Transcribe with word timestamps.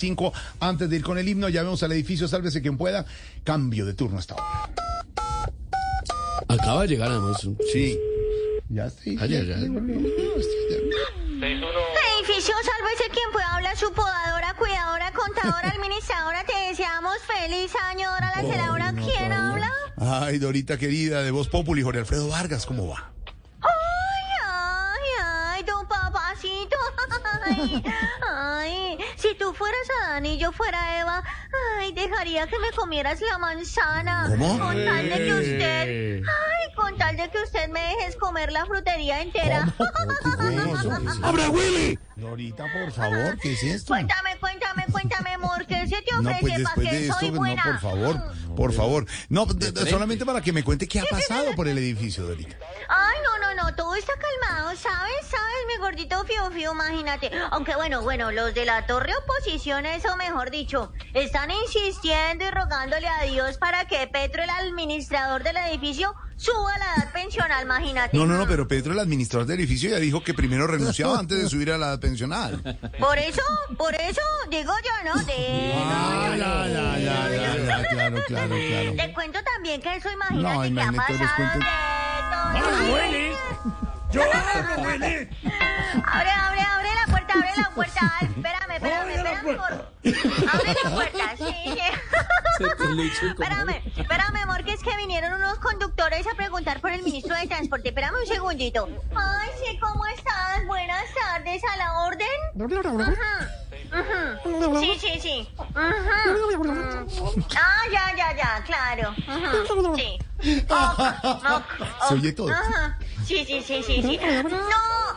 Cinco, 0.00 0.32
antes 0.60 0.88
de 0.88 0.94
ir 0.94 1.02
con 1.02 1.18
el 1.18 1.28
himno, 1.28 1.48
llamemos 1.48 1.82
al 1.82 1.90
edificio, 1.90 2.28
sálvese 2.28 2.62
quien 2.62 2.78
pueda. 2.78 3.04
Cambio 3.42 3.84
de 3.84 3.94
turno 3.94 4.16
hasta 4.20 4.34
ahora. 4.34 4.70
Acaba 6.46 6.82
de 6.82 6.88
llegar 6.90 7.10
además. 7.10 7.44
Sí. 7.72 7.98
Ya 8.68 8.86
estoy. 8.86 9.18
Ayer, 9.20 9.44
ya. 9.44 9.56
Edificio, 9.56 9.74
sálvese 12.62 13.10
quien 13.12 13.32
pueda 13.32 13.56
hablar, 13.56 13.76
su 13.76 13.92
podadora, 13.92 14.54
cuidadora, 14.56 15.10
contadora, 15.10 15.68
administradora. 15.74 16.44
Te 16.44 16.68
deseamos 16.68 17.16
feliz 17.26 17.72
año, 17.90 18.08
hora 18.12 18.32
la 18.36 18.42
celadora. 18.48 18.92
¿Quién 18.92 19.32
habla? 19.32 19.72
Ay, 19.96 20.38
Dorita 20.38 20.78
querida, 20.78 21.24
de 21.24 21.32
Voz 21.32 21.48
Populi, 21.48 21.82
Jorge 21.82 21.98
Alfredo 21.98 22.28
Vargas, 22.28 22.66
¿cómo 22.66 22.86
va? 22.86 23.10
Ay, 27.44 27.82
ay, 28.30 28.98
si 29.16 29.34
tú 29.36 29.52
fueras 29.54 29.78
Adán 30.04 30.26
y 30.26 30.38
yo 30.38 30.52
fuera 30.52 31.00
Eva, 31.00 31.22
ay, 31.78 31.92
dejaría 31.92 32.46
que 32.46 32.58
me 32.58 32.70
comieras 32.72 33.20
la 33.20 33.38
manzana. 33.38 34.26
¿Cómo? 34.28 34.58
Con 34.58 34.84
tal 34.84 35.08
de 35.08 35.16
que 35.16 35.34
usted, 35.34 36.22
ay, 36.26 36.74
con 36.74 36.96
tal 36.98 37.16
de 37.16 37.30
que 37.30 37.38
usted 37.42 37.68
me 37.68 37.80
dejes 37.80 38.16
comer 38.16 38.52
la 38.52 38.66
frutería 38.66 39.22
entera. 39.22 39.72
¡Abra, 41.22 41.50
Willy! 41.50 41.98
Dorita, 42.16 42.64
por 42.72 42.92
favor, 42.92 43.38
¿qué 43.40 43.52
es 43.52 43.62
esto? 43.62 43.88
Cuéntame, 43.92 44.36
cuéntame, 44.40 44.84
cuéntame, 44.90 45.30
amor, 45.34 45.64
¿qué 45.66 45.86
se 45.86 46.02
te 46.02 46.12
No, 46.14 46.20
ofrece 46.20 46.40
pues 46.40 46.52
para 46.52 46.58
después 46.58 46.88
que 46.88 46.94
de 46.98 47.06
soy 47.06 47.14
esto, 47.26 47.30
no, 47.32 47.36
buena? 47.38 47.62
por 47.62 47.78
favor, 47.80 48.22
por 48.56 48.72
favor. 48.72 49.06
No, 49.28 49.46
de- 49.46 49.70
de- 49.72 49.88
solamente 49.90 50.26
para 50.26 50.40
que 50.40 50.52
me 50.52 50.64
cuente 50.64 50.88
qué 50.88 51.00
ha 51.00 51.04
pasado 51.04 51.54
por 51.54 51.68
el 51.68 51.78
edificio, 51.78 52.24
Dorita. 52.26 52.56
Ay, 52.88 53.17
no, 53.58 53.74
todo 53.74 53.94
está 53.96 54.12
calmado, 54.14 54.70
¿sabes? 54.76 55.12
¿Sabes, 55.22 55.56
mi 55.68 55.76
gordito 55.80 56.24
fío 56.24 56.50
fío? 56.50 56.72
Imagínate. 56.72 57.30
Aunque 57.50 57.74
bueno, 57.74 58.02
bueno, 58.02 58.30
los 58.30 58.54
de 58.54 58.64
la 58.64 58.86
torre 58.86 59.12
oposición, 59.16 59.84
eso 59.86 60.16
mejor 60.16 60.50
dicho, 60.50 60.92
están 61.14 61.50
insistiendo 61.50 62.44
y 62.46 62.50
rogándole 62.50 63.08
a 63.08 63.22
Dios 63.24 63.58
para 63.58 63.86
que 63.86 64.06
Petro, 64.06 64.42
el 64.42 64.50
administrador 64.50 65.42
del 65.42 65.56
edificio, 65.56 66.14
suba 66.36 66.78
la 66.78 66.94
edad 67.02 67.12
pensional, 67.12 67.64
imagínate. 67.64 68.16
No, 68.16 68.26
no, 68.26 68.36
no, 68.38 68.46
pero 68.46 68.68
Pedro, 68.68 68.92
el 68.92 68.98
administrador 69.00 69.46
del 69.46 69.58
edificio, 69.58 69.90
ya 69.90 69.96
dijo 69.96 70.22
que 70.22 70.34
primero 70.34 70.66
renunciaba 70.68 71.18
antes 71.18 71.42
de 71.42 71.48
subir 71.48 71.72
a 71.72 71.78
la 71.78 71.98
pensional. 71.98 72.62
Por 73.00 73.18
eso, 73.18 73.42
por 73.76 73.94
eso, 73.96 74.20
digo 74.50 74.72
yo, 74.84 75.12
¿no? 75.12 75.18
Digo 75.20 75.34
Ah, 75.84 76.28
yo. 76.30 76.36
ya, 76.36 76.66
ya, 76.68 76.98
ya, 76.98 77.28
ya, 77.28 77.56
ya, 77.56 77.64
claro, 77.64 78.22
claro, 78.26 78.54
claro. 78.58 78.94
Te 78.96 79.12
cuento 79.12 79.40
también 79.42 79.80
que 79.82 79.96
eso, 79.96 80.10
imagínate 80.10 80.54
No, 80.54 80.60
que 80.60 80.64
ha 80.64 80.66
imagínate, 80.68 81.12
les 82.32 83.32
pasado 84.30 84.74
cuento- 84.74 85.06
de 85.06 85.26
todo. 85.26 86.02
Abre, 86.04 86.30
abre, 86.30 86.60
abre 86.60 86.88
la 86.94 87.06
puerta, 87.10 87.34
abre 87.34 87.50
la 87.56 87.70
puerta. 87.70 88.00
Ay, 88.20 88.26
espérame, 88.26 88.70
espérame, 88.72 89.10
espérame. 89.10 89.56
por- 89.56 90.48
Abre 90.54 90.74
la 90.84 90.90
puerta, 90.90 91.36
sí. 91.36 91.78
Espérame, 92.58 93.82
espérame, 93.96 94.36
amor, 94.42 94.64
que 94.64 94.72
es 94.72 94.82
que 94.82 94.96
vinieron 94.96 95.32
unos 95.34 95.58
conductores 95.60 96.26
a 96.26 96.34
preguntar 96.34 96.80
por 96.80 96.90
el 96.90 97.02
ministro 97.04 97.36
de 97.36 97.46
Transporte. 97.46 97.90
Espérame 97.90 98.14
un 98.20 98.26
segundito. 98.26 98.88
Ay, 99.14 99.48
sí, 99.64 99.78
¿cómo 99.78 100.04
estás? 100.06 100.66
Buenas 100.66 101.04
tardes, 101.14 101.62
¿a 101.72 101.76
la 101.76 102.00
orden? 102.00 102.26
Ajá. 103.12 104.40
Ujú. 104.44 104.80
Sí, 104.80 104.98
sí, 104.98 105.20
sí. 105.20 105.48
Ujú. 105.56 106.64
Mm. 106.64 107.44
Ah, 107.56 107.82
ya, 107.92 108.12
ya, 108.16 108.36
ya, 108.36 108.62
claro. 108.66 109.10
Ujú. 109.12 109.96
Sí. 109.96 110.18
Ok, 110.38 112.08
Se 112.08 112.14
oye 112.14 112.32
todo. 112.32 112.48
Sí, 113.26 113.44
sí, 113.44 113.60
sí, 113.62 113.82
sí, 113.82 114.02
sí. 114.02 114.20
No, 114.22 115.07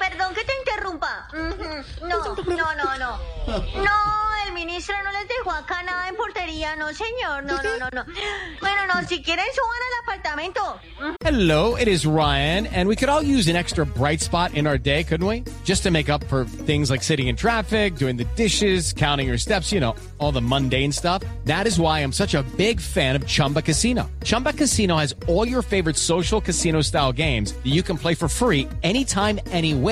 perdón 0.00 0.34
que 0.34 0.42
te 0.44 0.52
interrumpa. 0.58 1.28
Ujú. 1.32 2.06
No, 2.08 2.34
no, 2.56 2.74
no, 2.74 2.98
no. 2.98 3.18
No, 3.50 4.46
el 4.46 4.52
ministro 4.54 4.94
no 5.02 5.10
les 5.12 5.26
dejó 5.28 5.50
acá 5.50 5.82
nada 5.82 6.08
en 6.08 6.16
portería, 6.16 6.76
no, 6.76 6.92
señor. 6.94 7.44
No, 7.44 7.56
no, 7.56 7.78
no, 7.78 7.88
no. 7.92 8.04
Bueno, 8.60 8.86
no, 8.86 9.08
si 9.08 9.22
quieren 9.22 9.46
suban 9.54 9.80
al 9.86 10.02
apartamento. 10.02 10.80
Ujú. 11.00 11.14
Hello, 11.24 11.76
it 11.76 11.88
is 11.88 12.06
Ryan, 12.06 12.66
and 12.66 12.88
we 12.88 12.94
could 12.96 13.08
all 13.08 13.22
use 13.22 13.48
an 13.48 13.56
extra 13.56 13.84
bright 13.84 14.20
spot 14.20 14.54
in 14.54 14.66
our 14.66 14.78
day, 14.78 15.04
couldn't 15.04 15.26
we? 15.26 15.42
Just 15.64 15.82
to 15.82 15.90
make 15.90 16.08
up 16.08 16.22
for 16.24 16.44
things 16.44 16.90
like 16.90 17.02
sitting 17.02 17.28
in 17.28 17.36
traffic, 17.36 17.96
doing 17.96 18.16
the 18.16 18.26
dishes, 18.36 18.92
counting 18.92 19.26
your 19.26 19.38
steps, 19.38 19.72
you 19.72 19.80
know, 19.80 19.94
all 20.18 20.32
the 20.32 20.42
mundane 20.42 20.92
stuff. 20.92 21.22
That 21.44 21.66
is 21.66 21.78
why 21.80 22.00
I'm 22.00 22.12
such 22.12 22.34
a 22.34 22.42
big 22.56 22.80
fan 22.80 23.16
of 23.16 23.26
Chumba 23.26 23.62
Casino. 23.62 24.08
Chumba 24.22 24.52
Casino 24.52 24.96
has 24.96 25.14
all 25.28 25.46
your 25.46 25.62
favorite 25.62 25.96
social 25.96 26.40
casino 26.40 26.82
style 26.82 27.12
games 27.12 27.52
that 27.52 27.66
you 27.70 27.82
can 27.82 27.96
play 27.96 28.14
for 28.14 28.28
free 28.28 28.68
anytime, 28.82 29.40
anywhere 29.50 29.89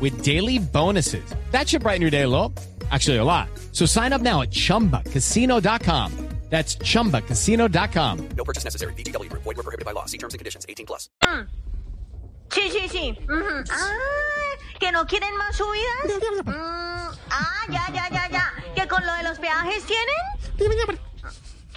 with 0.00 0.22
daily 0.24 0.58
bonuses. 0.58 1.24
That 1.50 1.68
should 1.68 1.82
brighten 1.82 2.02
your 2.02 2.10
day 2.10 2.22
a 2.22 2.28
little. 2.28 2.52
Actually, 2.90 3.18
a 3.18 3.24
lot. 3.24 3.48
So 3.72 3.86
sign 3.86 4.12
up 4.12 4.22
now 4.22 4.42
at 4.42 4.50
chumbacasino.com. 4.50 6.30
That's 6.50 6.76
chumbacasino.com. 6.76 8.28
No 8.36 8.44
purchase 8.44 8.64
necessary. 8.64 8.92
VGW 8.94 9.30
Group. 9.30 9.42
Void 9.44 9.56
were 9.56 9.62
prohibited 9.62 9.86
by 9.86 9.92
law. 9.92 10.06
See 10.06 10.18
terms 10.18 10.34
and 10.34 10.40
conditions. 10.40 10.66
18 10.68 10.84
plus. 10.84 11.08
Sí, 12.50 12.68
sí, 12.72 12.88
sí. 12.88 13.16
Ujú. 13.28 13.64
Ah, 13.70 14.56
¿que 14.80 14.90
no 14.90 15.06
quieren 15.06 15.36
más 15.36 15.54
subidas? 15.54 16.44
Mm, 16.44 16.50
ah, 17.30 17.66
ya, 17.70 17.86
ya, 17.94 18.08
ya, 18.10 18.28
ya. 18.28 18.52
¿Que 18.74 18.88
con 18.88 19.06
lo 19.06 19.14
de 19.14 19.22
los 19.22 19.38
peajes 19.38 19.84
tienen? 19.84 20.16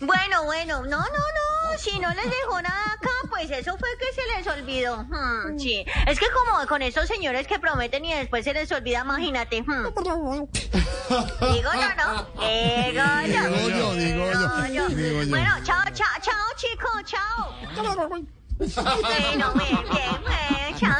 Bueno, 0.00 0.44
bueno, 0.44 0.82
no, 0.82 0.98
no, 0.98 1.08
no. 1.08 1.78
Si 1.78 1.98
no 1.98 2.10
les 2.10 2.24
dejó 2.26 2.60
nada 2.60 2.92
acá, 2.92 3.27
pues 3.38 3.50
eso 3.52 3.76
fue 3.78 3.88
que 3.98 4.12
se 4.12 4.36
les 4.36 4.46
olvidó. 4.48 5.04
Hmm, 5.04 5.58
sí. 5.58 5.84
Es 6.08 6.18
que 6.18 6.26
como 6.30 6.66
con 6.66 6.82
esos 6.82 7.06
señores 7.06 7.46
que 7.46 7.60
prometen 7.60 8.04
y 8.04 8.12
después 8.12 8.44
se 8.44 8.52
les 8.52 8.70
olvida, 8.72 9.02
imagínate. 9.04 9.62
hmm. 9.62 9.84
Digo 11.52 11.70
yo, 11.72 11.94
¿no? 11.96 12.26
Digo 12.34 13.02
yo. 13.26 13.42
Digo 13.48 13.68
yo, 13.68 13.94
digo 13.94 14.32
yo, 14.72 14.88
digo 14.88 15.22
yo. 15.22 15.28
Bueno, 15.30 15.50
chao, 15.62 15.84
chao, 15.92 16.08
chao, 16.20 16.46
chicos, 16.56 17.04
chao. 17.04 17.54
Bueno, 18.58 19.52
bien, 19.54 19.84
bien, 19.88 20.24
bien. 20.26 20.57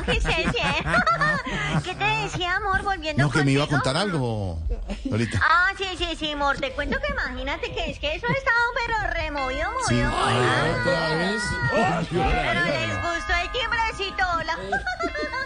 ¿Qué 1.84 1.94
te 1.94 2.04
decía, 2.04 2.56
amor, 2.56 2.82
volviendo 2.82 3.22
No, 3.22 3.30
que 3.30 3.44
me 3.44 3.52
iba 3.52 3.64
a 3.64 3.66
contar 3.69 3.96
algo. 3.96 4.58
Ah, 5.42 5.72
sí, 5.76 5.84
sí, 5.96 6.16
sí, 6.19 6.32
amor. 6.32 6.58
Te 6.58 6.72
cuento 6.72 6.98
que 7.00 7.12
imagínate 7.12 7.72
que 7.72 7.91
es 7.91 7.98
que 7.98 8.14
eso 8.14 8.26
ha 8.28 8.32
estado 8.32 8.58
pero 8.74 8.96
removido, 9.14 9.70
movido, 9.70 9.88
Sí. 9.88 9.94
movido. 9.94 10.19
Otra 10.82 11.08
vez. 11.16 11.42
Pero 12.10 12.64
les 12.64 13.02
gustó 13.02 13.32
el 13.42 13.50
timbrecito, 13.52 14.24
hola. 14.36 14.58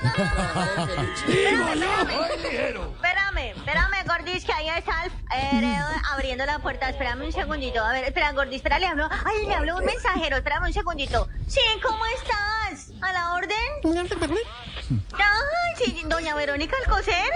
Espérame, 2.23 3.53
espérame, 3.56 4.05
Gordis, 4.06 4.44
que 4.44 4.53
ahí 4.53 4.69
está 4.69 5.05
el 5.05 5.12
Heredo 5.65 5.87
abriendo 6.12 6.44
la 6.47 6.59
puerta. 6.59 6.89
Espérame 6.89 7.23
un 7.27 7.33
segundito. 7.33 7.83
A 7.84 7.93
ver, 7.93 8.05
espera, 8.05 8.33
Gordis, 8.33 8.56
espera, 8.56 8.79
le 8.79 8.87
hablo. 8.87 9.09
Ay, 9.25 9.47
le 9.47 9.55
hablo 9.55 9.77
un 9.77 9.84
mensajero. 9.84 10.37
Espérame 10.37 10.67
un 10.67 10.73
segundito. 10.73 11.29
Sí, 11.47 11.61
¿cómo 11.83 12.05
estás? 12.07 12.91
¿A 13.03 13.13
la 13.13 13.35
orden? 13.35 13.59
Ay, 15.15 15.75
sí, 15.85 16.03
doña 16.07 16.35
Verónica 16.35 16.77
Alcocer. 16.85 17.31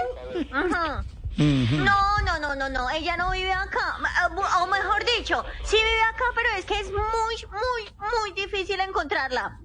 Ajá. 0.51 1.03
No, 1.37 2.17
no, 2.25 2.39
no, 2.39 2.55
no, 2.55 2.69
no, 2.69 2.89
ella 2.89 3.15
no 3.15 3.29
vive 3.31 3.51
acá. 3.53 3.97
Ah, 4.03 4.29
O 4.63 4.67
mejor 4.67 5.03
dicho, 5.17 5.43
sí 5.63 5.75
vive 5.77 6.01
acá, 6.09 6.23
pero 6.35 6.49
es 6.57 6.65
que 6.65 6.79
es 6.79 6.89
muy, 6.91 7.35
muy, 7.51 8.09
muy 8.21 8.31
difícil 8.41 8.79
encontrarla. 8.79 9.59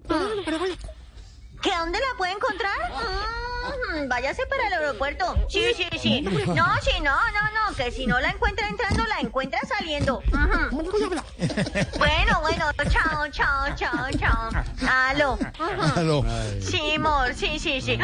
¿Que 1.63 1.75
dónde 1.77 1.99
la 1.99 2.17
puede 2.19 2.33
encontrar? 2.33 2.77
Mm, 3.95 4.09
váyase 4.09 4.45
para 4.47 4.67
el 4.67 4.73
aeropuerto. 4.75 5.37
Sí, 5.49 5.73
sí, 5.75 5.87
sí. 5.99 6.21
No, 6.21 6.67
sí, 6.83 7.01
no, 7.01 7.15
no, 7.15 7.71
no, 7.71 7.77
que 7.77 7.91
si 7.93 8.07
no 8.07 8.19
la 8.21 8.31
encuentra 8.31 8.67
entrando, 8.67 9.05
la 9.07 9.21
encuentra 9.21 9.61
saliendo. 9.67 10.21
Bueno, 11.99 12.41
bueno, 12.41 12.67
chao, 12.91 13.02
chao, 13.31 13.67
chao, 13.77 14.11
chao. 14.19 14.51
Aló. 14.89 15.39
Aló. 15.97 16.25
Sí, 16.61 16.95
amor, 16.97 17.35
sí, 17.35 17.59
sí, 17.59 17.81
sí. 17.81 17.93
Ay, 17.93 17.99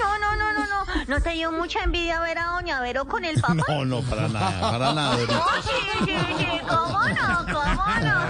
no, 0.00 0.18
no, 0.18 0.34
no, 0.36 0.52
no, 0.52 0.66
no. 0.66 0.84
¿No 1.06 1.20
te 1.20 1.30
dio 1.30 1.52
mucha 1.52 1.82
envidia 1.84 2.18
ver 2.20 2.38
a 2.38 2.46
Doña 2.46 2.80
Vero 2.80 3.04
con 3.06 3.24
el 3.24 3.40
papá? 3.40 3.54
No, 3.68 3.84
no, 3.84 4.02
para 4.02 4.26
nada, 4.28 4.60
para 4.70 4.92
nada. 4.92 5.16
Oh, 5.16 5.62
sí, 5.62 5.70
sí, 6.04 6.16
sí, 6.38 6.46
cómo 6.68 7.02
no, 7.08 7.46
cómo 7.52 7.84
no. 8.00 8.14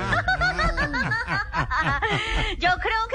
Yo 2.59 2.71
creo 2.79 3.07
que 3.09 3.14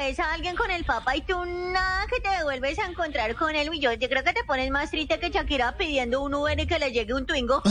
ves 0.00 0.18
a 0.18 0.32
alguien 0.32 0.56
con 0.56 0.70
el 0.70 0.82
papa 0.84 1.14
y 1.14 1.20
tú 1.20 1.44
nada 1.44 2.06
que 2.06 2.20
te 2.20 2.42
vuelves 2.42 2.78
a 2.78 2.86
encontrar 2.86 3.34
con 3.34 3.54
él. 3.54 3.68
Y 3.74 3.80
yo, 3.80 3.92
yo 3.92 4.08
creo 4.08 4.24
que 4.24 4.32
te 4.32 4.42
pones 4.44 4.70
más 4.70 4.90
triste 4.90 5.18
que 5.18 5.28
Shakira 5.28 5.76
pidiendo 5.76 6.22
un 6.22 6.32
Uber 6.34 6.58
y 6.58 6.66
que 6.66 6.78
le 6.78 6.90
llegue 6.90 7.12
un 7.12 7.26
Twingo. 7.26 7.62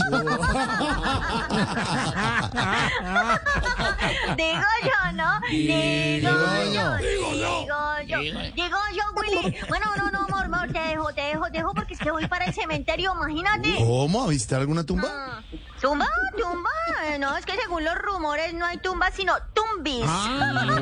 Digo 4.36 4.70
yo, 4.84 5.12
¿no? 5.14 5.40
Digo 5.50 6.30
yo, 6.72 6.96
digo 6.98 8.00
yo, 8.06 8.18
digo 8.54 8.78
yo, 8.94 9.02
Willy. 9.16 9.56
Bueno, 9.68 9.86
no, 9.96 10.10
no, 10.10 10.20
amor, 10.26 10.44
amor, 10.44 10.72
te 10.72 10.78
dejo, 10.78 11.12
te 11.12 11.22
dejo, 11.22 11.46
te 11.46 11.58
dejo 11.58 11.74
porque 11.74 11.94
es 11.94 12.00
que 12.00 12.12
voy 12.12 12.28
para 12.28 12.44
el 12.44 12.54
cementerio, 12.54 13.12
imagínate. 13.14 13.76
¿Cómo? 13.78 14.28
¿Viste 14.28 14.54
alguna 14.54 14.84
tumba? 14.84 15.08
Ah, 15.10 15.42
¿Tumba? 15.80 16.06
¿Tumba? 16.38 16.70
No, 17.18 17.36
es 17.36 17.44
que 17.44 17.56
según 17.56 17.84
los 17.84 17.96
rumores 17.96 18.54
no 18.54 18.66
hay 18.66 18.78
tumbas, 18.78 19.14
sino 19.14 19.34
tumbis. 19.52 20.04
Ah. 20.06 20.79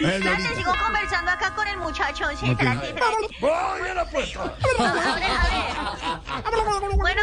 Espérate, 0.00 0.54
sigo 0.56 0.72
conversando 0.82 1.30
acá 1.30 1.54
con 1.54 1.66
el 1.68 1.78
muchacho. 1.78 2.24
Sí, 2.38 2.50
espérate, 2.50 2.88
espérate. 2.88 3.26
Abre, 4.78 5.26
abre. 5.26 6.96
Bueno, 6.96 7.22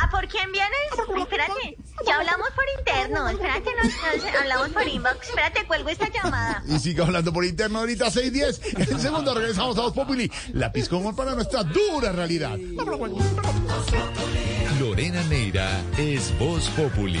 ¿a, 0.00 0.10
por 0.10 0.26
quién 0.28 0.50
vienes? 0.52 0.70
Espérate, 1.18 1.76
ya 2.06 2.16
hablamos 2.16 2.48
por 2.50 2.64
interno. 2.78 3.28
Espérate, 3.28 3.70
nos, 3.76 4.24
nos 4.24 4.34
hablamos 4.34 4.68
por 4.70 4.88
inbox. 4.88 5.28
Espérate, 5.28 5.66
cuelgo 5.66 5.88
esta 5.88 6.08
llamada. 6.08 6.62
Y 6.66 6.78
sigue 6.78 7.02
hablando 7.02 7.32
por 7.32 7.44
interno 7.44 7.80
ahorita 7.80 8.06
6.10. 8.06 8.82
En 8.82 8.94
el 8.94 9.00
segundo 9.00 9.34
regresamos 9.34 9.76
a 9.78 9.82
Voz 9.82 9.92
Populi. 9.92 10.30
Lápiz 10.52 10.88
para 11.16 11.34
nuestra 11.34 11.62
dura 11.62 12.12
realidad. 12.12 12.58
Lorena 14.80 15.22
Neira 15.24 15.80
es 15.96 16.36
Voz 16.38 16.68
Populi. 16.70 17.20